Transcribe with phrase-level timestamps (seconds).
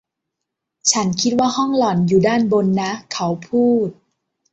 [0.91, 3.89] ฉันคิดว่าห้องหล่อนอยู่ด้านบนนะ เขาพูด